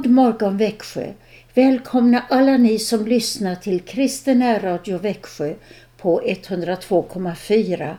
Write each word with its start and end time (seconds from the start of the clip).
God 0.00 0.10
morgon 0.10 0.56
Växjö! 0.56 1.12
Välkomna 1.54 2.24
alla 2.28 2.56
ni 2.56 2.78
som 2.78 3.06
lyssnar 3.06 3.54
till 3.54 3.80
Kristen 3.80 4.60
Radio 4.60 4.98
Växjö 4.98 5.54
på 5.96 6.20
102,4 6.20 7.96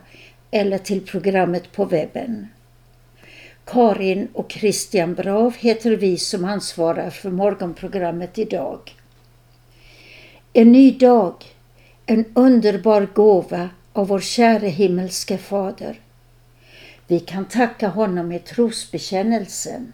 eller 0.51 0.77
till 0.77 1.05
programmet 1.05 1.71
på 1.71 1.85
webben. 1.85 2.47
Karin 3.65 4.27
och 4.33 4.51
Christian 4.51 5.13
Brav 5.13 5.55
heter 5.57 5.91
vi 5.91 6.17
som 6.17 6.45
ansvarar 6.45 7.09
för 7.09 7.29
morgonprogrammet 7.29 8.37
idag. 8.37 8.95
En 10.53 10.71
ny 10.71 10.91
dag, 10.91 11.33
en 12.05 12.25
underbar 12.33 13.07
gåva 13.13 13.69
av 13.93 14.07
vår 14.07 14.19
käre 14.19 14.67
himmelske 14.67 15.37
Fader. 15.37 15.99
Vi 17.07 17.19
kan 17.19 17.45
tacka 17.45 17.87
honom 17.87 18.27
med 18.27 18.45
trosbekännelsen. 18.45 19.93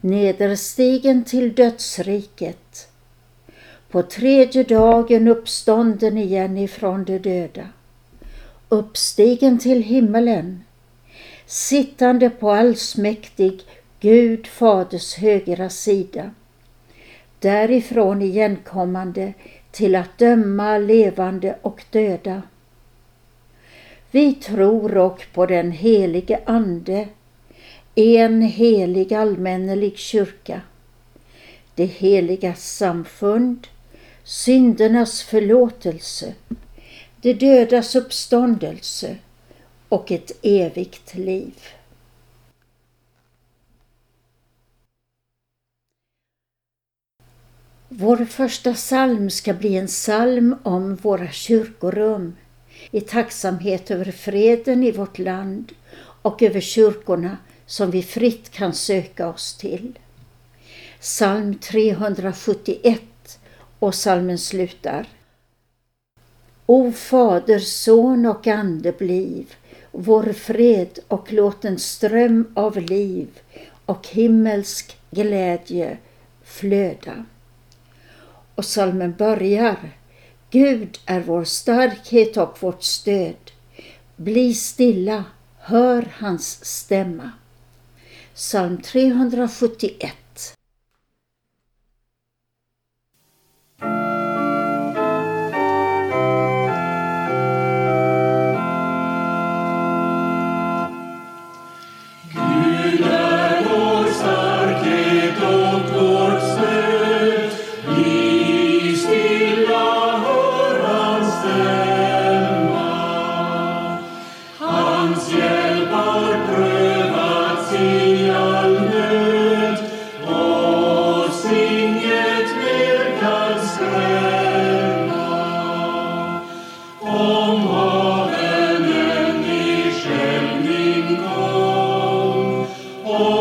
nederstigen 0.00 1.24
till 1.24 1.54
dödsriket, 1.54 2.88
på 3.90 4.02
tredje 4.02 4.62
dagen 4.62 5.28
uppstånden 5.28 6.18
igen 6.18 6.58
ifrån 6.58 7.04
de 7.04 7.18
döda, 7.18 7.68
uppstigen 8.68 9.58
till 9.58 9.82
himmelen, 9.82 10.64
sittande 11.46 12.30
på 12.30 12.50
allsmäktig 12.50 13.60
Gud 14.00 14.46
Faders 14.46 15.14
högra 15.14 15.70
sida, 15.70 16.30
därifrån 17.38 18.22
igenkommande 18.22 19.34
till 19.70 19.96
att 19.96 20.18
döma 20.18 20.78
levande 20.78 21.58
och 21.62 21.84
döda. 21.90 22.42
Vi 24.10 24.34
tror 24.34 24.96
och 24.96 25.26
på 25.34 25.46
den 25.46 25.72
helige 25.72 26.40
Ande, 26.44 27.08
en 27.98 28.42
helig 28.42 29.14
allmännelig 29.14 29.98
kyrka, 29.98 30.60
det 31.74 31.86
heliga 31.86 32.54
samfund, 32.54 33.66
syndernas 34.24 35.22
förlåtelse, 35.22 36.34
det 37.20 37.34
dödas 37.34 37.96
uppståndelse. 37.96 39.16
Och 39.88 40.12
ett 40.12 40.30
evigt 40.42 41.14
liv. 41.14 41.54
Vår 47.88 48.24
första 48.24 48.74
psalm 48.74 49.30
ska 49.30 49.54
bli 49.54 49.76
en 49.76 49.86
psalm 49.86 50.56
om 50.62 50.96
våra 50.96 51.30
kyrkorum. 51.30 52.36
I 52.90 53.00
tacksamhet 53.00 53.90
över 53.90 54.12
freden 54.12 54.82
i 54.82 54.92
vårt 54.92 55.18
land 55.18 55.72
och 56.22 56.42
över 56.42 56.60
kyrkorna 56.60 57.36
som 57.68 57.90
vi 57.90 58.02
fritt 58.02 58.50
kan 58.50 58.74
söka 58.74 59.28
oss 59.28 59.56
till. 59.56 59.98
Psalm 61.00 61.54
371 61.54 63.02
och 63.78 63.92
psalmen 63.92 64.38
slutar. 64.38 65.06
O 66.66 66.92
Fader, 66.92 67.58
Son 67.58 68.26
och 68.26 68.46
Ande 68.46 68.92
bliv 68.92 69.54
vår 69.90 70.32
fred 70.32 70.98
och 71.08 71.32
låt 71.32 71.64
en 71.64 71.78
ström 71.78 72.52
av 72.54 72.76
liv 72.76 73.28
och 73.84 74.08
himmelsk 74.08 74.96
glädje 75.10 75.98
flöda. 76.44 77.24
Och 78.54 78.64
salmen 78.64 79.14
börjar 79.18 79.92
Gud 80.50 80.98
är 81.06 81.20
vår 81.20 81.44
starkhet 81.44 82.36
och 82.36 82.62
vårt 82.62 82.82
stöd. 82.82 83.50
Bli 84.16 84.54
stilla, 84.54 85.24
hör 85.58 86.08
hans 86.18 86.64
stämma. 86.64 87.32
Psalm 88.40 88.78
371 88.78 90.12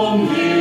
Omni. 0.07 0.56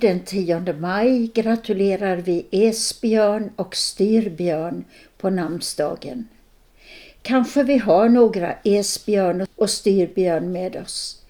Den 0.00 0.20
10 0.20 0.72
maj 0.72 1.30
gratulerar 1.34 2.16
vi 2.16 2.46
Esbjörn 2.50 3.50
och 3.56 3.76
Styrbjörn 3.76 4.84
på 5.18 5.30
namnsdagen. 5.30 6.28
Kanske 7.22 7.62
vi 7.62 7.78
har 7.78 8.08
några 8.08 8.54
Esbjörn 8.64 9.46
och 9.56 9.70
Styrbjörn 9.70 10.52
med 10.52 10.76
oss. 10.76 11.22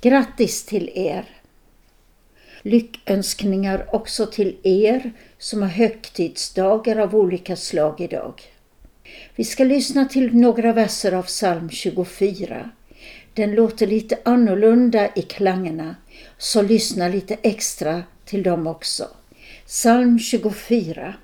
Grattis 0.00 0.64
till 0.64 0.90
er! 0.94 1.24
Lyckönskningar 2.62 3.86
också 3.92 4.26
till 4.26 4.56
er 4.62 5.12
som 5.38 5.62
har 5.62 5.68
högtidsdagar 5.68 6.96
av 6.96 7.14
olika 7.14 7.56
slag 7.56 8.00
idag. 8.00 8.42
Vi 9.36 9.44
ska 9.44 9.64
lyssna 9.64 10.04
till 10.04 10.36
några 10.36 10.72
verser 10.72 11.12
av 11.12 11.22
psalm 11.22 11.70
24. 11.70 12.70
Den 13.34 13.54
låter 13.54 13.86
lite 13.86 14.18
annorlunda 14.24 15.08
i 15.14 15.22
klangerna, 15.22 15.96
så 16.38 16.62
lyssna 16.62 17.08
lite 17.08 17.36
extra 17.42 18.02
till 18.26 18.42
dem 18.42 18.66
också. 18.66 19.08
Psalm 19.66 20.18
24 20.18 21.14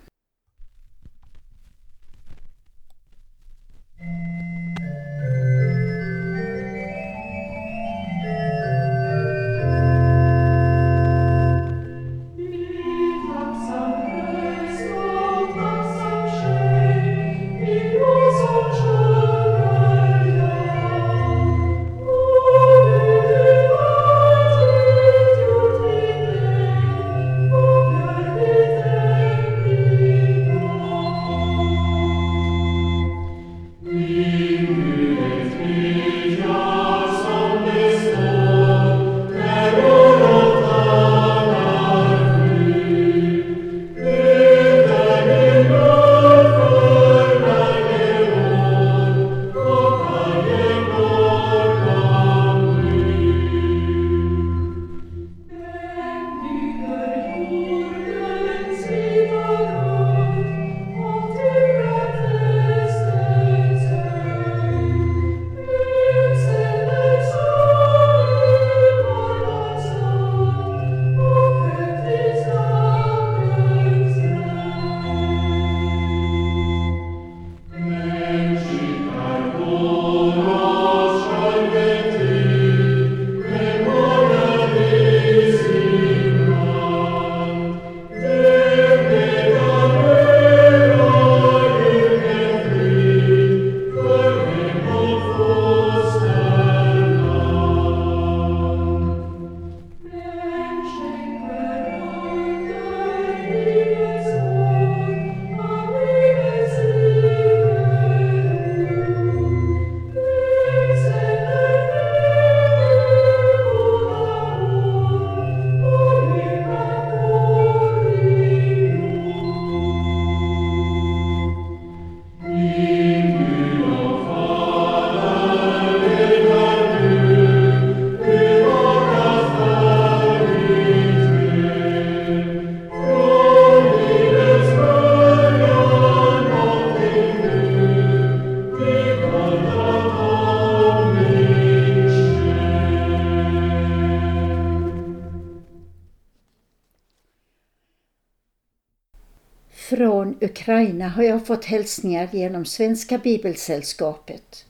Ukraina 150.52 151.08
har 151.08 151.22
jag 151.22 151.46
fått 151.46 151.64
hälsningar 151.64 152.28
genom 152.32 152.64
Svenska 152.64 153.18
Bibelsällskapet. 153.18 154.66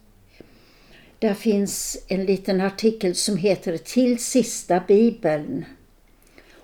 Där 1.18 1.34
finns 1.34 2.04
en 2.08 2.24
liten 2.24 2.60
artikel 2.60 3.14
som 3.14 3.36
heter 3.36 3.76
Till 3.76 4.18
sista 4.18 4.82
bibeln. 4.88 5.64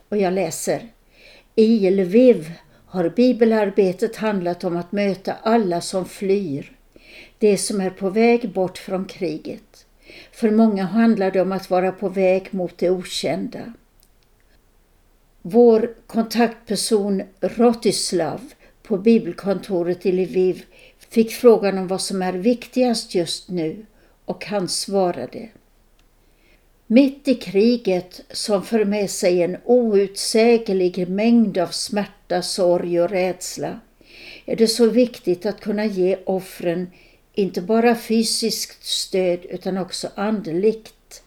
Och 0.08 0.16
jag 0.16 0.32
läser. 0.32 0.88
I 1.54 1.90
Lviv 1.90 2.52
har 2.86 3.08
bibelarbetet 3.08 4.16
handlat 4.16 4.64
om 4.64 4.76
att 4.76 4.92
möta 4.92 5.34
alla 5.42 5.80
som 5.80 6.04
flyr, 6.04 6.72
det 7.38 7.58
som 7.58 7.80
är 7.80 7.90
på 7.90 8.10
väg 8.10 8.52
bort 8.52 8.78
från 8.78 9.04
kriget. 9.04 9.86
För 10.32 10.50
många 10.50 10.84
handlar 10.84 11.30
det 11.30 11.40
om 11.40 11.52
att 11.52 11.70
vara 11.70 11.92
på 11.92 12.08
väg 12.08 12.48
mot 12.50 12.78
det 12.78 12.90
okända. 12.90 13.72
Vår 15.42 15.94
kontaktperson 16.06 17.22
Rotislav 17.40 18.40
på 18.88 18.98
bibelkontoret 18.98 20.06
i 20.06 20.12
Lviv 20.12 20.64
fick 21.08 21.32
frågan 21.32 21.78
om 21.78 21.86
vad 21.86 22.00
som 22.00 22.22
är 22.22 22.32
viktigast 22.32 23.14
just 23.14 23.48
nu 23.50 23.86
och 24.24 24.44
han 24.44 24.68
svarade. 24.68 25.48
Mitt 26.86 27.28
i 27.28 27.34
kriget 27.34 28.20
som 28.30 28.62
för 28.62 28.84
med 28.84 29.10
sig 29.10 29.42
en 29.42 29.56
outsäglig 29.64 31.08
mängd 31.08 31.58
av 31.58 31.66
smärta, 31.66 32.42
sorg 32.42 33.00
och 33.00 33.10
rädsla 33.10 33.80
är 34.46 34.56
det 34.56 34.68
så 34.68 34.86
viktigt 34.86 35.46
att 35.46 35.60
kunna 35.60 35.84
ge 35.84 36.18
offren 36.24 36.90
inte 37.34 37.62
bara 37.62 37.94
fysiskt 37.94 38.84
stöd 38.84 39.44
utan 39.44 39.78
också 39.78 40.08
andligt 40.14 41.22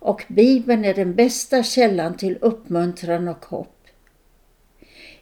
och 0.00 0.24
Bibeln 0.28 0.84
är 0.84 0.94
den 0.94 1.14
bästa 1.14 1.62
källan 1.62 2.16
till 2.16 2.38
uppmuntran 2.40 3.28
och 3.28 3.44
hopp. 3.44 3.79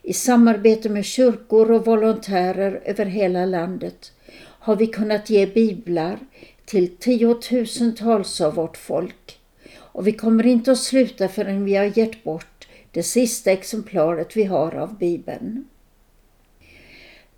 I 0.09 0.13
samarbete 0.13 0.89
med 0.89 1.05
kyrkor 1.05 1.71
och 1.71 1.87
volontärer 1.87 2.81
över 2.85 3.05
hela 3.05 3.47
landet 3.47 4.13
har 4.39 4.77
vi 4.77 4.87
kunnat 4.87 5.31
ge 5.31 5.47
biblar 5.47 6.19
till 6.65 6.97
tiotusentals 6.97 8.41
av 8.41 8.55
vårt 8.55 8.77
folk. 8.77 9.39
Och 9.77 10.07
vi 10.07 10.13
kommer 10.13 10.47
inte 10.47 10.73
att 10.73 10.79
sluta 10.79 11.29
förrän 11.29 11.65
vi 11.65 11.75
har 11.75 11.99
gett 11.99 12.25
bort 12.25 12.69
det 12.91 13.03
sista 13.03 13.53
exemplaret 13.53 14.37
vi 14.37 14.45
har 14.45 14.75
av 14.75 14.99
Bibeln. 14.99 15.69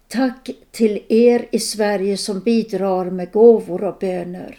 Tack 0.08 0.50
till 0.70 1.04
er 1.08 1.46
i 1.50 1.58
Sverige 1.58 2.16
som 2.16 2.40
bidrar 2.40 3.10
med 3.10 3.32
gåvor 3.32 3.84
och 3.84 3.98
böner. 4.00 4.58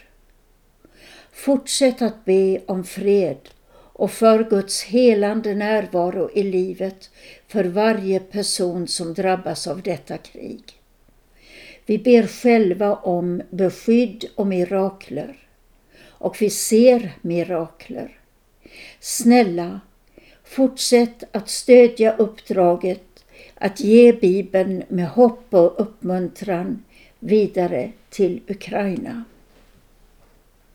Fortsätt 1.32 2.02
att 2.02 2.24
be 2.24 2.60
om 2.66 2.84
fred 2.84 3.38
och 3.92 4.10
för 4.10 4.44
Guds 4.44 4.82
helande 4.82 5.54
närvaro 5.54 6.30
i 6.34 6.42
livet 6.42 7.10
för 7.52 7.64
varje 7.64 8.20
person 8.20 8.88
som 8.88 9.14
drabbas 9.14 9.66
av 9.66 9.82
detta 9.82 10.18
krig. 10.18 10.62
Vi 11.86 11.98
ber 11.98 12.26
själva 12.26 12.94
om 12.94 13.42
beskydd 13.50 14.24
och 14.34 14.46
mirakler. 14.46 15.36
Och 16.04 16.42
vi 16.42 16.50
ser 16.50 17.12
mirakler. 17.22 18.18
Snälla, 19.00 19.80
fortsätt 20.44 21.24
att 21.32 21.48
stödja 21.48 22.16
uppdraget 22.16 23.24
att 23.54 23.80
ge 23.80 24.12
Bibeln 24.12 24.82
med 24.88 25.08
hopp 25.08 25.46
och 25.50 25.80
uppmuntran 25.80 26.84
vidare 27.18 27.92
till 28.10 28.40
Ukraina. 28.48 29.24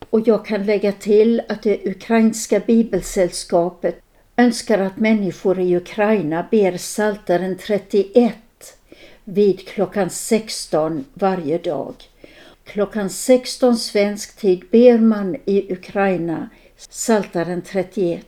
Och 0.10 0.27
jag 0.27 0.46
kan 0.46 0.65
lägga 0.65 0.91
till 0.91 1.41
att 1.50 1.63
det 1.63 1.88
ukrainska 1.88 2.60
bibelsällskapet 2.60 4.01
önskar 4.38 4.79
att 4.79 4.98
människor 4.98 5.60
i 5.60 5.77
Ukraina 5.77 6.48
ber 6.51 6.77
Psaltaren 6.77 7.58
31 7.58 8.34
vid 9.24 9.67
klockan 9.67 10.10
16 10.10 11.06
varje 11.13 11.58
dag. 11.58 11.96
Klockan 12.63 13.10
16 13.10 13.77
svensk 13.77 14.38
tid 14.38 14.63
ber 14.72 14.98
man 14.98 15.36
i 15.46 15.74
Ukraina 15.74 16.50
Psaltaren 16.77 17.62
31 17.62 18.25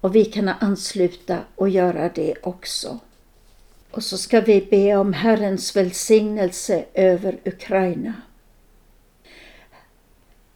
och 0.00 0.16
vi 0.16 0.24
kan 0.24 0.48
ansluta 0.48 1.38
och 1.54 1.68
göra 1.68 2.10
det 2.14 2.34
också. 2.42 2.98
Och 3.90 4.04
så 4.04 4.18
ska 4.18 4.40
vi 4.40 4.66
be 4.70 4.96
om 4.96 5.12
Herrens 5.12 5.76
välsignelse 5.76 6.84
över 6.94 7.38
Ukraina. 7.44 8.14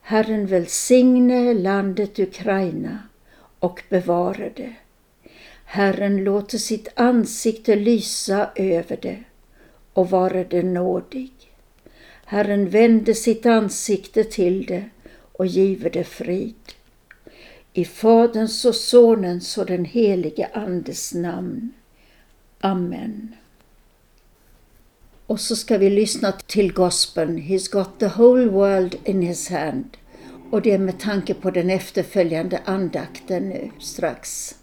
Herren 0.00 0.46
välsigne 0.46 1.54
landet 1.54 2.18
Ukraina 2.18 2.98
och 3.62 3.82
bevara 3.88 4.48
det. 4.56 4.74
Herren 5.64 6.24
låter 6.24 6.58
sitt 6.58 6.88
ansikte 6.94 7.76
lysa 7.76 8.50
över 8.54 8.98
det 9.02 9.24
och 9.92 10.10
vara 10.10 10.44
det 10.44 10.62
nådig. 10.62 11.32
Herren 12.24 12.68
vände 12.68 13.14
sitt 13.14 13.46
ansikte 13.46 14.24
till 14.24 14.66
det 14.66 14.84
och 15.32 15.46
give 15.46 15.88
det 15.88 16.04
frid. 16.04 16.72
I 17.72 17.84
Faderns 17.84 18.64
och 18.64 18.74
Sonens 18.74 19.58
och 19.58 19.66
den 19.66 19.84
helige 19.84 20.50
Andes 20.54 21.14
namn. 21.14 21.72
Amen. 22.60 23.34
Och 25.26 25.40
så 25.40 25.56
ska 25.56 25.78
vi 25.78 25.90
lyssna 25.90 26.32
till 26.32 26.72
gospeln 26.72 27.38
He's 27.38 27.72
got 27.72 27.98
the 27.98 28.06
whole 28.06 28.46
world 28.46 28.96
in 29.04 29.22
his 29.22 29.48
hand. 29.48 29.96
Och 30.52 30.62
det 30.62 30.72
är 30.72 30.78
med 30.78 30.98
tanke 30.98 31.34
på 31.34 31.50
den 31.50 31.70
efterföljande 31.70 32.60
andakten 32.64 33.48
nu 33.48 33.70
strax. 33.78 34.54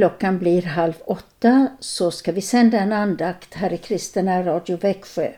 Klockan 0.00 0.38
blir 0.38 0.62
halv 0.62 0.94
åtta 1.04 1.68
så 1.80 2.10
ska 2.10 2.32
vi 2.32 2.40
sända 2.40 2.78
en 2.78 2.92
andakt 2.92 3.54
här 3.54 3.72
i 3.72 3.76
Kristina 3.76 4.42
Radio 4.42 4.76
Växjö. 4.76 5.32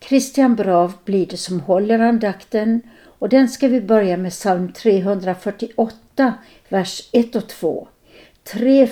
Christian 0.00 0.56
Brav 0.56 0.92
blir 1.04 1.26
det 1.26 1.36
som 1.36 1.60
håller 1.60 1.98
andakten 1.98 2.80
och 3.18 3.28
den 3.28 3.48
ska 3.48 3.68
vi 3.68 3.80
börja 3.80 4.16
med 4.16 4.32
psalm 4.32 4.72
348, 4.72 6.34
vers 6.68 7.08
1 7.12 7.36
och 7.36 7.48
2. 7.48 7.88
3, 8.44 8.86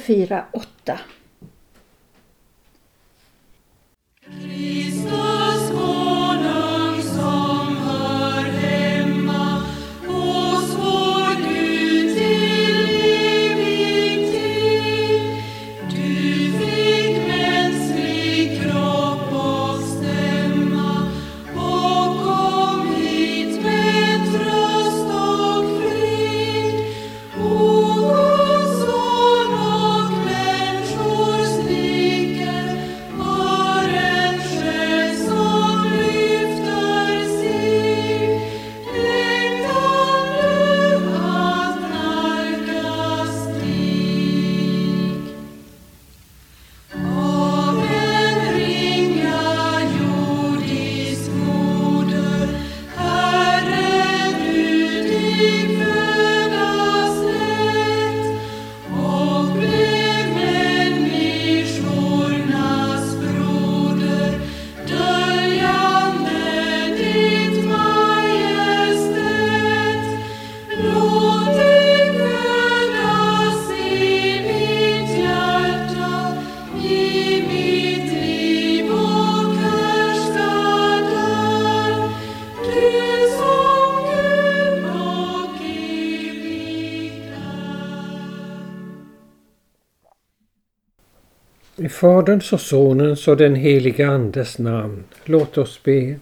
Faderns 92.04 92.52
och 92.52 92.60
Sonens 92.60 93.28
och 93.28 93.36
den 93.36 93.54
helige 93.54 94.08
Andes 94.08 94.58
namn. 94.58 95.04
Låt 95.24 95.58
oss 95.58 95.82
be. 95.82 96.16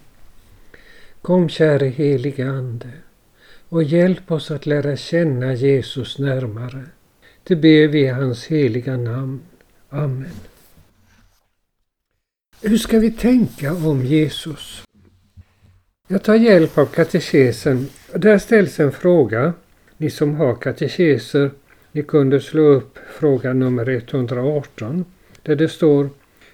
Kom 1.21 1.49
käre 1.49 1.87
helige 1.87 2.49
Ande 2.49 2.89
och 3.69 3.83
hjälp 3.83 4.31
oss 4.31 4.51
att 4.51 4.65
lära 4.65 4.95
känna 4.95 5.53
Jesus 5.53 6.19
närmare. 6.19 6.83
Det 7.43 7.55
ber 7.55 7.87
vi 7.87 7.99
i 7.99 8.07
hans 8.07 8.45
heliga 8.45 8.97
namn. 8.97 9.41
Amen. 9.89 10.31
Hur 12.61 12.77
ska 12.77 12.99
vi 12.99 13.11
tänka 13.11 13.73
om 13.73 14.05
Jesus? 14.05 14.83
Jag 16.07 16.23
tar 16.23 16.35
hjälp 16.35 16.77
av 16.77 16.85
katekesen. 16.85 17.89
Där 18.13 18.37
ställs 18.37 18.79
en 18.79 18.91
fråga. 18.91 19.53
Ni 19.97 20.09
som 20.09 20.35
har 20.35 20.55
katekeser, 20.55 21.51
ni 21.91 22.03
kunde 22.03 22.41
slå 22.41 22.61
upp 22.61 22.97
fråga 23.19 23.53
nummer 23.53 23.89
118 23.89 25.05
där 25.43 25.55
det 25.55 25.69
står 25.69 26.09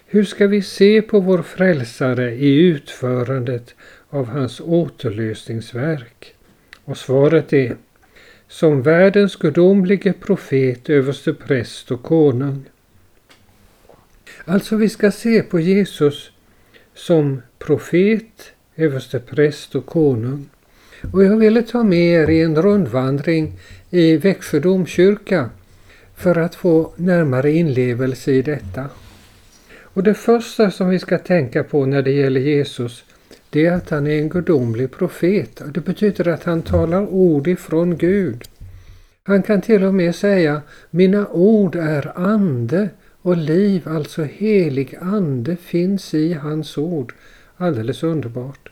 Hur 0.06 0.24
ska 0.24 0.46
vi 0.46 0.62
se 0.62 1.02
på 1.02 1.20
vår 1.20 1.42
frälsare 1.42 2.34
i 2.34 2.54
utförandet 2.54 3.74
av 4.08 4.26
hans 4.26 4.60
återlösningsverk? 4.60 6.34
Och 6.84 6.98
svaret 6.98 7.52
är 7.52 7.76
Som 8.48 8.82
världens 8.82 9.36
gudomlige 9.36 10.12
profet, 10.12 10.90
överste 10.90 11.34
präst 11.34 11.90
och 11.90 12.02
konung. 12.02 12.64
Alltså 14.44 14.76
vi 14.76 14.88
ska 14.88 15.10
se 15.10 15.42
på 15.42 15.60
Jesus 15.60 16.30
som 16.94 17.42
profet, 17.58 18.52
överste 18.76 19.18
präst 19.18 19.74
och 19.74 19.86
konung. 19.86 20.48
Och 21.12 21.24
jag 21.24 21.36
ville 21.36 21.62
ta 21.62 21.84
med 21.84 22.22
er 22.22 22.30
i 22.30 22.42
en 22.42 22.62
rundvandring 22.62 23.58
i 23.90 24.16
Växjö 24.16 24.60
domkyrka 24.60 25.50
för 26.20 26.38
att 26.38 26.54
få 26.54 26.92
närmare 26.96 27.52
inlevelse 27.52 28.32
i 28.32 28.42
detta. 28.42 28.86
Och 29.82 30.02
det 30.02 30.14
första 30.14 30.70
som 30.70 30.88
vi 30.88 30.98
ska 30.98 31.18
tänka 31.18 31.64
på 31.64 31.86
när 31.86 32.02
det 32.02 32.10
gäller 32.10 32.40
Jesus 32.40 33.04
det 33.50 33.66
är 33.66 33.72
att 33.72 33.90
han 33.90 34.06
är 34.06 34.18
en 34.18 34.28
gudomlig 34.28 34.90
profet. 34.90 35.62
Det 35.74 35.80
betyder 35.80 36.28
att 36.28 36.44
han 36.44 36.62
talar 36.62 37.06
ord 37.06 37.48
ifrån 37.48 37.96
Gud. 37.96 38.42
Han 39.22 39.42
kan 39.42 39.60
till 39.60 39.84
och 39.84 39.94
med 39.94 40.14
säga 40.14 40.62
Mina 40.90 41.26
ord 41.28 41.76
är 41.76 42.18
ande 42.18 42.88
och 43.22 43.36
liv, 43.36 43.88
alltså 43.88 44.22
helig 44.22 44.98
ande, 45.00 45.56
finns 45.56 46.14
i 46.14 46.32
hans 46.32 46.78
ord. 46.78 47.14
Alldeles 47.56 48.02
underbart. 48.02 48.69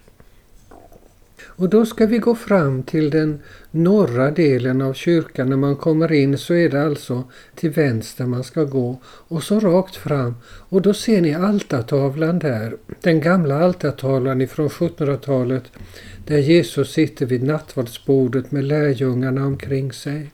Och 1.42 1.68
då 1.68 1.87
ska 1.87 2.07
vi 2.07 2.18
gå 2.18 2.35
fram 2.35 2.83
till 2.83 3.11
den 3.11 3.38
norra 3.70 4.31
delen 4.31 4.83
av 4.83 4.92
kyrkan. 4.92 5.48
När 5.48 5.57
man 5.57 5.77
kommer 5.77 6.12
in 6.12 6.38
så 6.38 6.55
är 6.55 6.68
det 6.68 6.83
alltså 6.83 7.24
till 7.55 7.70
vänster 7.70 8.27
man 8.27 8.44
ska 8.44 8.64
gå 8.64 9.01
och 9.05 9.42
så 9.42 9.61
rakt 9.61 9.96
fram. 9.96 10.35
Och 10.44 10.83
då 10.83 10.94
ser 10.94 11.20
ni 11.20 11.35
altartavlan 11.35 12.38
där. 12.38 12.77
Den 13.01 13.20
gamla 13.20 13.64
altartavlan 13.64 14.40
ifrån 14.40 14.68
1700-talet 14.68 15.64
där 16.27 16.38
Jesus 16.38 16.92
sitter 16.92 17.27
vid 17.27 17.42
nattvardsbordet 17.42 18.53
med 18.53 18.64
lärjungarna 18.64 19.46
omkring 19.46 19.92
sig. 19.92 20.31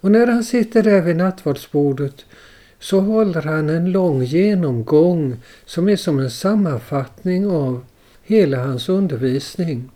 Och 0.00 0.10
när 0.10 0.26
han 0.26 0.44
sitter 0.44 0.82
där 0.82 1.02
vid 1.02 1.16
nattvardsbordet 1.16 2.24
så 2.78 3.00
håller 3.00 3.42
han 3.42 3.68
en 3.68 3.92
lång 3.92 4.22
genomgång 4.22 5.36
som 5.64 5.88
är 5.88 5.96
som 5.96 6.18
en 6.18 6.30
sammanfattning 6.30 7.46
av 7.46 7.84
hela 8.22 8.64
hans 8.64 8.88
undervisning. 8.88 9.90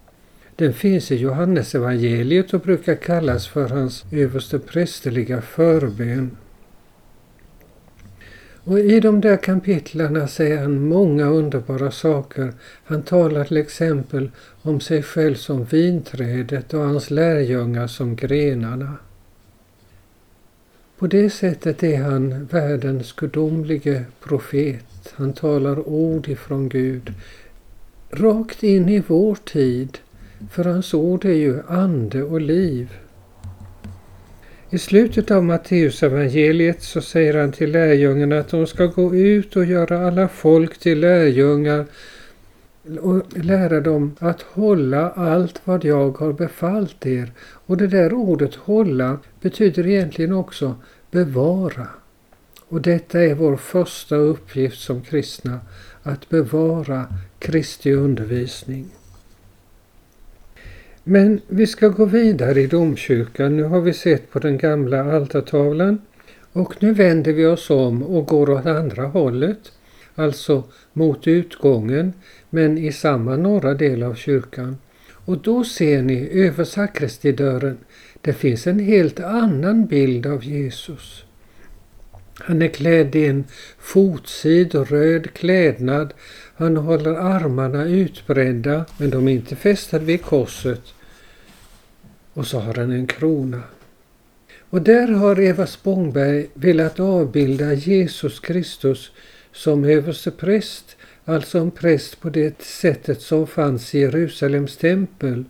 Den 0.56 0.72
finns 0.72 1.12
i 1.12 1.16
Johannesevangeliet 1.16 2.54
och 2.54 2.60
brukar 2.60 2.94
kallas 2.94 3.48
för 3.48 3.68
hans 3.68 4.04
överste 4.12 4.58
prästerliga 4.58 5.42
förbön. 5.42 6.36
Och 8.64 8.78
I 8.78 9.00
de 9.00 9.20
där 9.20 9.36
kapitlarna 9.36 10.28
säger 10.28 10.62
han 10.62 10.88
många 10.88 11.26
underbara 11.26 11.90
saker. 11.90 12.52
Han 12.84 13.02
talar 13.02 13.44
till 13.44 13.56
exempel 13.56 14.30
om 14.62 14.80
sig 14.80 15.02
själv 15.02 15.34
som 15.34 15.64
vinträdet 15.64 16.74
och 16.74 16.80
hans 16.80 17.10
lärjungar 17.10 17.86
som 17.86 18.16
grenarna. 18.16 18.96
På 20.98 21.06
det 21.06 21.30
sättet 21.30 21.82
är 21.82 22.02
han 22.02 22.44
världens 22.44 23.12
gudomlige 23.12 24.04
profet. 24.20 25.14
Han 25.14 25.32
talar 25.32 25.88
ord 25.88 26.28
ifrån 26.28 26.68
Gud 26.68 27.12
rakt 28.10 28.62
in 28.62 28.88
i 28.88 29.02
vår 29.06 29.34
tid 29.34 29.98
för 30.50 30.64
hans 30.64 30.94
ord 30.94 31.24
är 31.24 31.32
ju 31.32 31.62
ande 31.68 32.22
och 32.22 32.40
liv. 32.40 32.92
I 34.70 34.78
slutet 34.78 35.30
av 35.30 35.44
Matteusevangeliet 35.44 36.82
så 36.82 37.00
säger 37.00 37.34
han 37.34 37.52
till 37.52 37.70
lärjungarna 37.72 38.38
att 38.38 38.48
de 38.48 38.66
ska 38.66 38.86
gå 38.86 39.14
ut 39.14 39.56
och 39.56 39.64
göra 39.64 40.06
alla 40.06 40.28
folk 40.28 40.78
till 40.78 41.00
lärjungar 41.00 41.86
och 43.00 43.22
lära 43.36 43.80
dem 43.80 44.16
att 44.18 44.42
hålla 44.42 45.10
allt 45.10 45.60
vad 45.64 45.84
jag 45.84 46.18
har 46.18 46.32
befallt 46.32 47.06
er. 47.06 47.32
Och 47.66 47.76
det 47.76 47.86
där 47.86 48.12
ordet 48.12 48.54
hålla 48.54 49.18
betyder 49.40 49.86
egentligen 49.86 50.32
också 50.32 50.74
bevara. 51.10 51.86
Och 52.68 52.82
detta 52.82 53.20
är 53.20 53.34
vår 53.34 53.56
första 53.56 54.16
uppgift 54.16 54.80
som 54.80 55.02
kristna, 55.02 55.60
att 56.02 56.28
bevara 56.28 57.06
Kristi 57.38 57.92
undervisning. 57.92 58.90
Men 61.04 61.40
vi 61.48 61.66
ska 61.66 61.88
gå 61.88 62.04
vidare 62.04 62.60
i 62.60 62.66
domkyrkan. 62.66 63.56
Nu 63.56 63.62
har 63.62 63.80
vi 63.80 63.92
sett 63.92 64.30
på 64.30 64.38
den 64.38 64.58
gamla 64.58 65.12
altartavlan 65.16 65.98
och 66.52 66.74
nu 66.82 66.92
vänder 66.92 67.32
vi 67.32 67.46
oss 67.46 67.70
om 67.70 68.02
och 68.02 68.26
går 68.26 68.50
åt 68.50 68.66
andra 68.66 69.02
hållet, 69.02 69.72
alltså 70.14 70.64
mot 70.92 71.26
utgången, 71.26 72.12
men 72.50 72.78
i 72.78 72.92
samma 72.92 73.36
norra 73.36 73.74
del 73.74 74.02
av 74.02 74.14
kyrkan. 74.14 74.76
Och 75.08 75.38
då 75.38 75.64
ser 75.64 76.02
ni 76.02 76.28
över 76.32 76.64
sakristidörren, 76.64 77.78
det 78.20 78.32
finns 78.32 78.66
en 78.66 78.78
helt 78.78 79.20
annan 79.20 79.86
bild 79.86 80.26
av 80.26 80.44
Jesus. 80.44 81.24
Han 82.34 82.62
är 82.62 82.68
klädd 82.68 83.16
i 83.16 83.26
en 83.26 83.44
fotsid 83.78 84.74
röd 84.74 85.32
klädnad. 85.32 86.14
Han 86.56 86.76
håller 86.76 87.14
armarna 87.14 87.84
utbredda, 87.84 88.84
men 88.96 89.10
de 89.10 89.28
är 89.28 89.32
inte 89.32 89.56
fästade 89.56 90.04
vid 90.04 90.22
korset. 90.22 90.82
Och 92.32 92.46
så 92.46 92.58
har 92.58 92.74
han 92.74 92.90
en 92.90 93.06
krona. 93.06 93.62
Och 94.70 94.82
där 94.82 95.08
har 95.08 95.40
Eva 95.40 95.66
Spångberg 95.66 96.46
velat 96.54 97.00
avbilda 97.00 97.72
Jesus 97.72 98.40
Kristus 98.40 99.10
som 99.52 99.84
överstepräst, 99.84 100.96
alltså 101.24 101.58
en 101.58 101.70
präst 101.70 102.20
på 102.20 102.30
det 102.30 102.62
sättet 102.62 103.20
som 103.20 103.46
fanns 103.46 103.94
i 103.94 103.98
Jerusalems 103.98 104.76
tempel. 104.76 105.44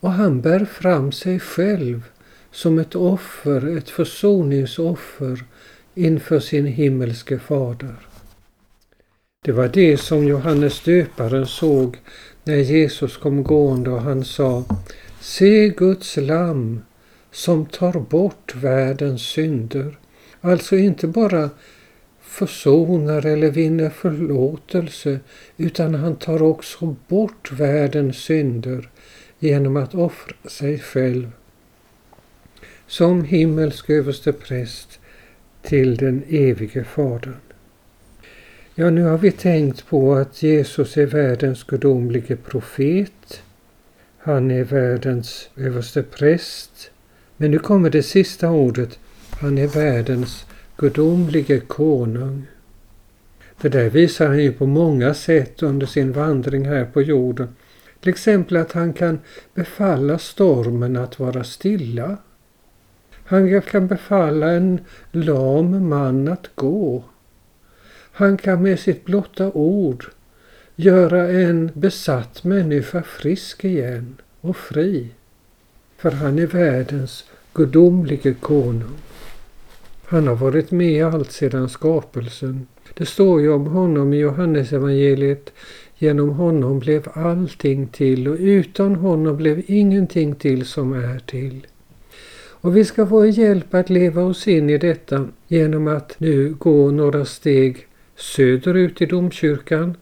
Och 0.00 0.12
han 0.12 0.40
bär 0.40 0.64
fram 0.64 1.12
sig 1.12 1.40
själv 1.40 2.02
som 2.50 2.78
ett 2.78 2.94
offer, 2.94 3.76
ett 3.78 3.90
försoningsoffer 3.90 5.44
inför 5.94 6.40
sin 6.40 6.66
himmelske 6.66 7.38
fader. 7.38 7.96
Det 9.44 9.52
var 9.52 9.68
det 9.68 9.96
som 9.96 10.26
Johannes 10.26 10.80
döparen 10.80 11.46
såg 11.46 11.96
när 12.44 12.56
Jesus 12.56 13.16
kom 13.16 13.42
gående 13.42 13.90
och 13.90 14.02
han 14.02 14.24
sa 14.24 14.64
Se 15.20 15.68
Guds 15.68 16.16
lam 16.16 16.82
som 17.30 17.66
tar 17.66 17.92
bort 17.92 18.54
världens 18.54 19.22
synder. 19.22 19.98
Alltså 20.40 20.76
inte 20.76 21.06
bara 21.06 21.50
försonar 22.20 23.26
eller 23.26 23.50
vinner 23.50 23.90
förlåtelse 23.90 25.20
utan 25.56 25.94
han 25.94 26.16
tar 26.16 26.42
också 26.42 26.96
bort 27.08 27.52
världens 27.52 28.16
synder 28.16 28.90
genom 29.38 29.76
att 29.76 29.94
offra 29.94 30.36
sig 30.44 30.78
själv 30.78 31.32
som 32.86 33.24
himmelsk 33.24 33.90
överste 33.90 34.32
präst 34.32 35.00
till 35.62 35.96
den 35.96 36.22
evige 36.28 36.84
Fadern. 36.84 37.51
Ja, 38.74 38.90
nu 38.90 39.02
har 39.02 39.18
vi 39.18 39.30
tänkt 39.32 39.86
på 39.86 40.14
att 40.14 40.42
Jesus 40.42 40.96
är 40.96 41.06
världens 41.06 41.64
gudomlige 41.64 42.36
profet. 42.36 43.42
Han 44.18 44.50
är 44.50 44.64
världens 44.64 45.50
överste 45.56 46.02
präst. 46.02 46.90
Men 47.36 47.50
nu 47.50 47.58
kommer 47.58 47.90
det 47.90 48.02
sista 48.02 48.50
ordet. 48.50 48.98
Han 49.30 49.58
är 49.58 49.66
världens 49.66 50.46
gudomlige 50.76 51.60
konung. 51.60 52.46
Det 53.60 53.68
där 53.68 53.90
visar 53.90 54.26
han 54.26 54.42
ju 54.42 54.52
på 54.52 54.66
många 54.66 55.14
sätt 55.14 55.62
under 55.62 55.86
sin 55.86 56.12
vandring 56.12 56.64
här 56.64 56.84
på 56.84 57.02
jorden. 57.02 57.48
Till 58.00 58.10
exempel 58.10 58.56
att 58.56 58.72
han 58.72 58.92
kan 58.92 59.18
befalla 59.54 60.18
stormen 60.18 60.96
att 60.96 61.18
vara 61.18 61.44
stilla. 61.44 62.16
Han 63.24 63.62
kan 63.62 63.86
befalla 63.86 64.50
en 64.50 64.80
lam 65.10 65.88
man 65.88 66.28
att 66.28 66.50
gå. 66.54 67.04
Han 68.22 68.36
kan 68.36 68.62
med 68.62 68.80
sitt 68.80 69.04
blotta 69.04 69.52
ord 69.52 70.04
göra 70.76 71.28
en 71.28 71.70
besatt 71.74 72.44
människa 72.44 73.02
frisk 73.02 73.64
igen 73.64 74.16
och 74.40 74.56
fri. 74.56 75.08
För 75.96 76.10
han 76.10 76.38
är 76.38 76.46
världens 76.46 77.24
gudomlige 77.54 78.34
konung. 78.34 78.98
Han 80.04 80.26
har 80.26 80.34
varit 80.34 80.70
med 80.70 81.06
allt 81.06 81.32
sedan 81.32 81.68
skapelsen 81.68 82.66
Det 82.94 83.06
står 83.06 83.40
ju 83.40 83.52
om 83.52 83.66
honom 83.66 84.12
i 84.12 84.18
Johannesevangeliet. 84.18 85.52
Genom 85.98 86.30
honom 86.30 86.78
blev 86.78 87.08
allting 87.14 87.86
till 87.86 88.28
och 88.28 88.36
utan 88.38 88.96
honom 88.96 89.36
blev 89.36 89.62
ingenting 89.66 90.34
till 90.34 90.66
som 90.66 90.92
är 90.92 91.18
till. 91.18 91.66
Och 92.48 92.76
vi 92.76 92.84
ska 92.84 93.06
få 93.06 93.26
hjälp 93.26 93.74
att 93.74 93.90
leva 93.90 94.22
oss 94.22 94.48
in 94.48 94.70
i 94.70 94.78
detta 94.78 95.28
genom 95.48 95.88
att 95.88 96.14
nu 96.18 96.54
gå 96.58 96.90
några 96.90 97.24
steg 97.24 97.86
söderut 98.22 99.02
i 99.02 99.06
domkyrkan 99.06 99.96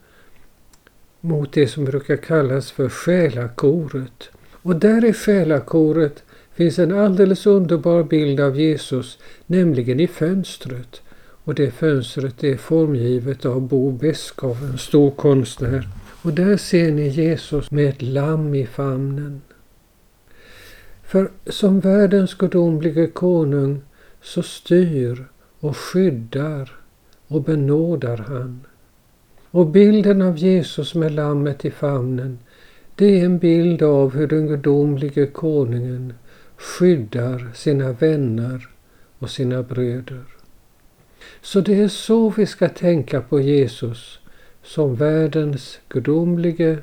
mot 1.20 1.52
det 1.52 1.66
som 1.68 1.84
brukar 1.84 2.16
kallas 2.16 2.70
för 2.70 2.88
själakoret. 2.88 4.30
Och 4.62 4.76
där 4.76 5.04
i 5.04 5.12
själakoret 5.12 6.22
finns 6.54 6.78
en 6.78 6.92
alldeles 6.92 7.46
underbar 7.46 8.02
bild 8.02 8.40
av 8.40 8.60
Jesus, 8.60 9.18
nämligen 9.46 10.00
i 10.00 10.06
fönstret. 10.06 11.02
Och 11.44 11.54
det 11.54 11.70
fönstret 11.70 12.44
är 12.44 12.56
formgivet 12.56 13.44
av 13.44 13.60
Bo 13.60 13.90
Beskow, 13.92 14.56
en 14.72 14.78
stor 14.78 15.10
konstnär. 15.10 15.88
Och 16.22 16.32
där 16.32 16.56
ser 16.56 16.92
ni 16.92 17.08
Jesus 17.08 17.70
med 17.70 17.88
ett 17.88 18.02
lamm 18.02 18.54
i 18.54 18.66
famnen. 18.66 19.40
För 21.04 21.30
som 21.46 21.80
världens 21.80 22.34
gudomlige 22.34 23.06
konung 23.06 23.82
så 24.22 24.42
styr 24.42 25.24
och 25.60 25.76
skyddar 25.76 26.79
och 27.30 27.42
benådar 27.42 28.16
han. 28.16 28.60
Och 29.50 29.66
bilden 29.66 30.22
av 30.22 30.38
Jesus 30.38 30.94
med 30.94 31.12
lammet 31.12 31.64
i 31.64 31.70
famnen, 31.70 32.38
det 32.94 33.20
är 33.20 33.24
en 33.24 33.38
bild 33.38 33.82
av 33.82 34.14
hur 34.14 34.26
den 34.26 34.46
gudomlige 34.46 35.26
konungen 35.26 36.14
skyddar 36.56 37.50
sina 37.54 37.92
vänner 37.92 38.68
och 39.18 39.30
sina 39.30 39.62
bröder. 39.62 40.24
Så 41.42 41.60
det 41.60 41.80
är 41.80 41.88
så 41.88 42.30
vi 42.30 42.46
ska 42.46 42.68
tänka 42.68 43.20
på 43.20 43.40
Jesus 43.40 44.18
som 44.62 44.94
världens 44.94 45.78
gudomlige 45.88 46.78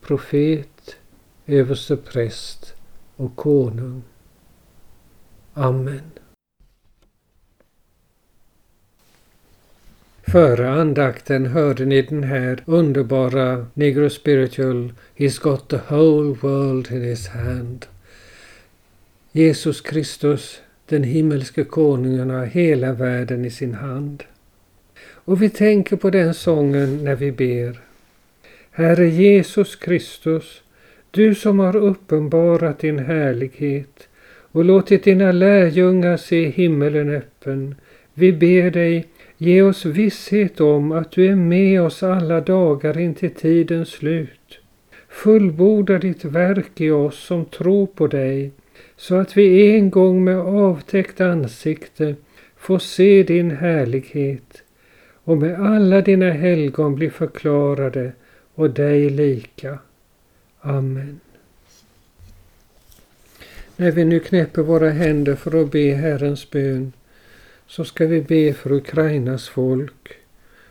profet, 0.00 0.96
överste 1.46 1.96
präst 1.96 2.74
och 3.16 3.36
konung. 3.36 4.02
Amen. 5.54 6.19
Före 10.32 10.70
andakten 10.70 11.46
hörde 11.46 11.84
ni 11.84 12.02
den 12.02 12.24
här 12.24 12.62
underbara 12.66 13.66
Negro 13.74 14.10
Spiritual 14.10 14.92
He's 15.16 15.42
got 15.42 15.68
the 15.68 15.78
whole 15.88 16.36
world 16.40 16.92
in 16.92 17.02
his 17.02 17.28
hand. 17.28 17.86
Jesus 19.32 19.80
Kristus, 19.80 20.60
den 20.86 21.04
himmelske 21.04 21.64
konungen, 21.64 22.30
har 22.30 22.44
hela 22.44 22.92
världen 22.92 23.44
i 23.44 23.50
sin 23.50 23.74
hand. 23.74 24.24
Och 25.00 25.42
vi 25.42 25.48
tänker 25.50 25.96
på 25.96 26.10
den 26.10 26.34
sången 26.34 27.04
när 27.04 27.14
vi 27.14 27.32
ber. 27.32 27.80
Herre 28.70 29.08
Jesus 29.08 29.76
Kristus, 29.76 30.62
du 31.10 31.34
som 31.34 31.58
har 31.58 31.76
uppenbarat 31.76 32.78
din 32.78 32.98
härlighet 32.98 34.08
och 34.52 34.64
låtit 34.64 35.04
dina 35.04 35.32
lärjungar 35.32 36.16
se 36.16 36.48
himmelen 36.48 37.10
öppen. 37.10 37.74
Vi 38.14 38.32
ber 38.32 38.70
dig, 38.70 39.06
ge 39.42 39.62
oss 39.62 39.84
visshet 39.84 40.60
om 40.60 40.92
att 40.92 41.12
du 41.12 41.26
är 41.26 41.36
med 41.36 41.82
oss 41.82 42.02
alla 42.02 42.40
dagar 42.40 42.98
intill 42.98 43.34
tidens 43.34 43.88
slut. 43.88 44.58
Fullborda 45.08 45.98
ditt 45.98 46.24
verk 46.24 46.80
i 46.80 46.90
oss 46.90 47.18
som 47.18 47.44
tror 47.44 47.86
på 47.86 48.06
dig, 48.06 48.50
så 48.96 49.14
att 49.14 49.36
vi 49.36 49.76
en 49.76 49.90
gång 49.90 50.24
med 50.24 50.38
avtäckt 50.38 51.20
ansikte 51.20 52.14
får 52.56 52.78
se 52.78 53.22
din 53.22 53.50
härlighet 53.50 54.62
och 55.24 55.38
med 55.38 55.60
alla 55.60 56.00
dina 56.00 56.30
helgon 56.30 56.94
bli 56.94 57.10
förklarade 57.10 58.12
och 58.54 58.70
dig 58.70 59.10
lika. 59.10 59.78
Amen. 60.60 61.20
När 63.76 63.90
vi 63.90 64.04
nu 64.04 64.20
knäpper 64.20 64.62
våra 64.62 64.90
händer 64.90 65.34
för 65.34 65.62
att 65.62 65.70
be 65.70 65.94
Herrens 65.94 66.50
bön 66.50 66.92
så 67.70 67.84
ska 67.84 68.06
vi 68.06 68.20
be 68.20 68.54
för 68.54 68.72
Ukrainas 68.72 69.48
folk. 69.48 70.12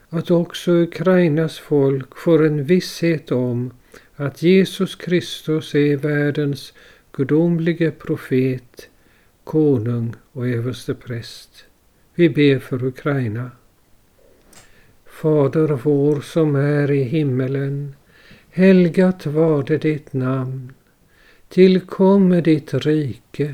Att 0.10 0.32
också 0.32 0.72
Ukrainas 0.72 1.60
folk 1.60 2.18
får 2.18 2.46
en 2.46 2.64
visshet 2.64 3.32
om 3.32 3.72
att 4.16 4.42
Jesus 4.42 4.96
Kristus 4.96 5.76
är 5.76 5.98
världens 5.98 6.74
gudomlige 7.12 7.92
profet, 7.92 8.90
konung 9.44 10.16
och 10.32 10.48
överstepräst. 10.48 11.66
Vi 12.16 12.30
ber 12.30 12.60
för 12.60 12.84
Ukraina. 12.84 13.52
Fader 15.06 15.80
vår 15.84 16.22
som 16.22 16.56
är 16.56 16.92
i 16.92 17.04
himmelen. 17.04 17.96
Helgat 18.52 19.26
varde 19.26 19.78
ditt 19.78 20.14
namn. 20.14 20.74
Tillkomme 21.50 22.42
ditt 22.42 22.74
rike. 22.74 23.54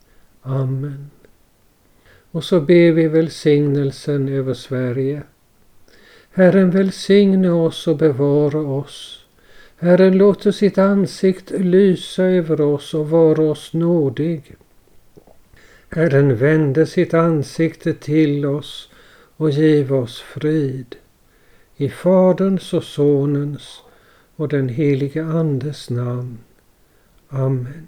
Amen. 0.41 1.09
Och 2.31 2.43
så 2.43 2.61
ber 2.61 2.91
vi 2.91 3.07
välsignelsen 3.07 4.29
över 4.29 4.53
Sverige. 4.53 5.23
Herren 6.31 6.71
välsigne 6.71 7.49
oss 7.49 7.87
och 7.87 7.97
bevara 7.97 8.59
oss. 8.59 9.25
Herren 9.77 10.17
låter 10.17 10.51
sitt 10.51 10.77
ansikte 10.77 11.57
lysa 11.57 12.23
över 12.23 12.61
oss 12.61 12.93
och 12.93 13.09
vara 13.09 13.41
oss 13.41 13.73
nådig. 13.73 14.55
Herren 15.89 16.35
vände 16.35 16.85
sitt 16.85 17.13
ansikte 17.13 17.93
till 17.93 18.45
oss 18.45 18.89
och 19.37 19.49
giv 19.49 19.93
oss 19.93 20.21
frid. 20.21 20.95
I 21.75 21.89
Faderns 21.89 22.73
och 22.73 22.83
Sonens 22.83 23.81
och 24.35 24.47
den 24.47 24.69
helige 24.69 25.25
Andes 25.25 25.89
namn. 25.89 26.37
Amen. 27.27 27.87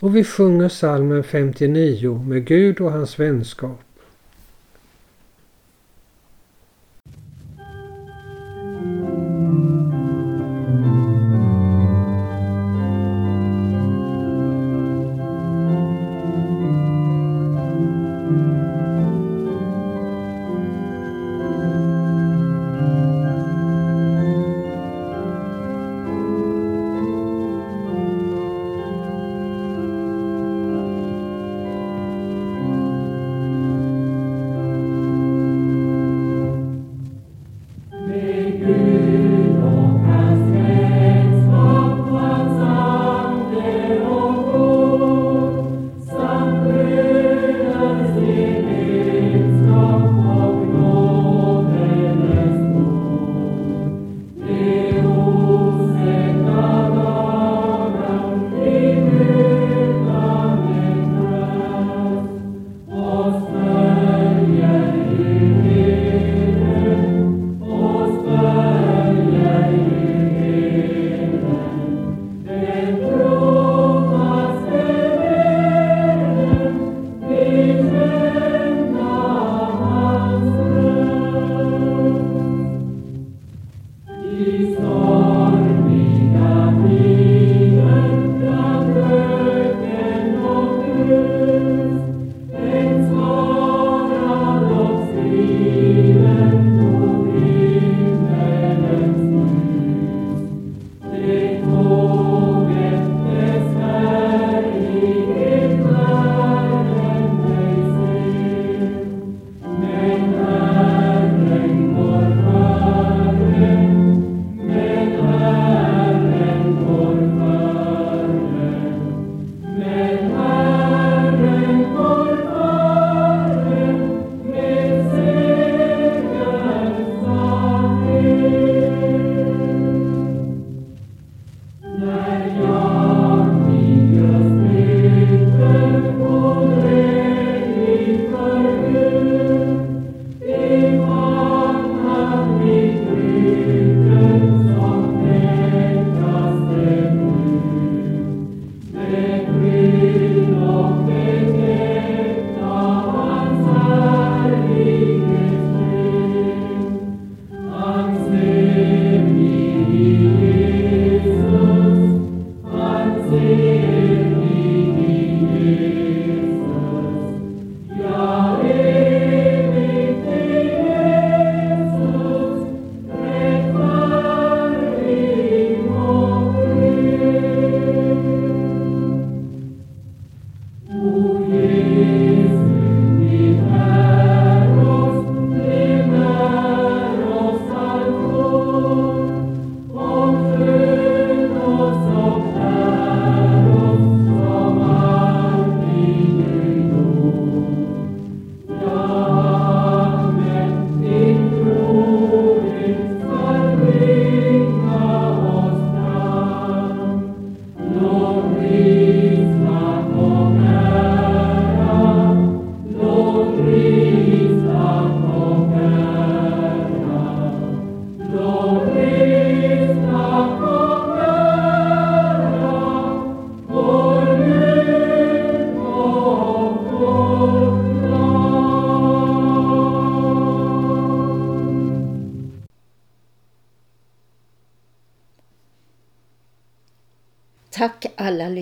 Och 0.00 0.16
vi 0.16 0.24
sjunger 0.24 0.68
salmen 0.68 1.24
59 1.24 2.24
med 2.28 2.46
Gud 2.46 2.80
och 2.80 2.92
hans 2.92 3.18
vänskap. 3.18 3.85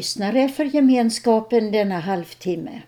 Lyssnare 0.05 0.49
för 0.49 0.65
gemenskapen 0.65 1.73
denna 1.73 2.01
halvtimme. 2.01 2.83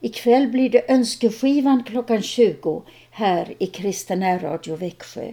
Ikväll 0.00 0.48
blir 0.48 0.70
det 0.70 0.90
önskeskivan 0.90 1.84
klockan 1.84 2.22
20 2.22 2.82
här 3.10 3.54
i 3.58 3.66
Kristen 3.66 4.40
Radio 4.40 4.76
Växjö. 4.76 5.32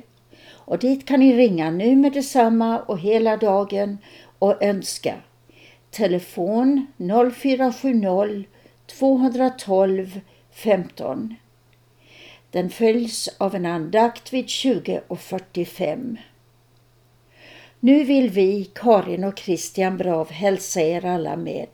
Och 0.50 0.80
dit 0.80 1.08
kan 1.08 1.20
ni 1.20 1.34
ringa 1.34 1.72
nu 1.72 1.96
med 1.96 2.14
detsamma 2.14 2.80
och 2.80 3.00
hela 3.00 3.38
dagen 3.38 3.98
och 4.40 4.64
önska. 4.64 5.16
Telefon 5.92 6.88
0470 7.36 8.46
212 8.86 10.20
15. 10.52 11.36
Den 12.52 12.70
följs 12.70 13.30
av 13.38 13.56
en 13.56 13.66
andakt 13.66 14.34
vid 14.34 14.46
20.45. 14.46 16.18
Nu 17.86 18.04
vill 18.04 18.30
vi, 18.30 18.70
Karin 18.76 19.24
och 19.24 19.40
Christian 19.40 19.98
Brav, 19.98 20.32
hälsa 20.32 20.82
er 20.82 21.06
alla 21.06 21.36
med 21.36 21.68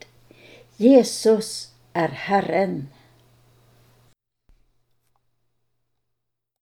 Jesus 0.78 1.69
är 1.93 2.08
Herren. 2.08 2.88